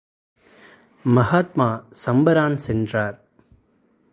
[1.05, 1.67] மகாத்மா
[2.05, 3.17] சம்பரான் சென்றார்.